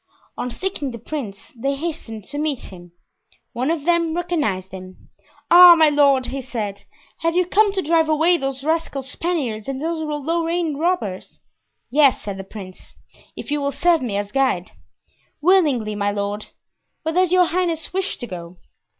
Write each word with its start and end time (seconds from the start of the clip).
On 0.35 0.49
seeing 0.49 0.89
the 0.89 0.97
prince 0.97 1.51
they 1.55 1.75
hastened 1.75 2.23
to 2.23 2.39
meet 2.39 2.71
him. 2.73 2.91
One 3.53 3.69
of 3.69 3.85
them 3.85 4.15
recognized 4.15 4.71
him. 4.71 5.09
"Ah, 5.51 5.75
my 5.75 5.89
lord," 5.89 6.25
he 6.25 6.41
said, 6.41 6.85
"have 7.19 7.35
you 7.35 7.45
come 7.45 7.71
to 7.73 7.83
drive 7.83 8.09
away 8.09 8.35
those 8.37 8.63
rascal 8.63 9.03
Spaniards 9.03 9.67
and 9.67 9.79
those 9.79 9.99
Lorraine 9.99 10.75
robbers?" 10.75 11.39
"Yes," 11.91 12.19
said 12.23 12.37
the 12.37 12.43
prince, 12.43 12.95
"if 13.35 13.51
you 13.51 13.61
will 13.61 13.71
serve 13.71 14.01
me 14.01 14.17
as 14.17 14.31
guide." 14.31 14.71
"Willingly, 15.39 15.93
my 15.93 16.09
lord. 16.09 16.47
Where 17.03 17.13
does 17.13 17.31
your 17.31 17.45
highness 17.45 17.93
wish 17.93 18.17
to 18.17 18.25
go?" 18.25 18.57